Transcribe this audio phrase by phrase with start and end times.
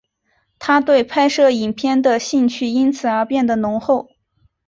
[0.57, 4.09] 他对拍摄影片的兴趣因此而变得浓厚。